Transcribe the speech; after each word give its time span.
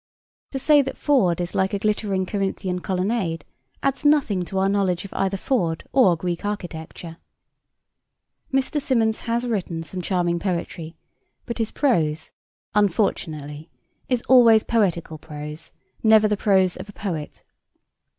To 0.49 0.57
say 0.57 0.81
that 0.81 0.97
Ford 0.97 1.39
is 1.39 1.53
like 1.53 1.75
a 1.75 1.77
glittering 1.77 2.25
Corinthian 2.25 2.79
colonnade 2.79 3.45
adds 3.83 4.03
nothing 4.03 4.43
to 4.45 4.57
our 4.57 4.67
knowledge 4.67 5.05
of 5.05 5.13
either 5.13 5.37
Ford 5.37 5.83
or 5.93 6.15
Greek 6.17 6.43
architecture. 6.43 7.17
Mr. 8.51 8.81
Symonds 8.81 9.19
has 9.19 9.45
written 9.47 9.83
some 9.83 10.01
charming 10.01 10.39
poetry, 10.39 10.95
but 11.45 11.59
his 11.59 11.69
prose, 11.69 12.31
unfortunately, 12.73 13.69
is 14.09 14.23
always 14.23 14.63
poetical 14.63 15.19
prose, 15.19 15.71
never 16.01 16.27
the 16.27 16.35
prose 16.35 16.75
of 16.77 16.89
a 16.89 16.93
poet. 16.93 17.43